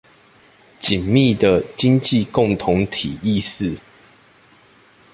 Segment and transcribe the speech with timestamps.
[0.79, 3.77] 緊密的經濟共同體意識